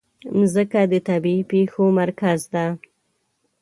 مځکه 0.37 0.81
د 0.91 0.93
طبیعي 1.09 1.43
پېښو 1.51 1.83
مرکز 1.99 2.39
ده. 2.53 2.65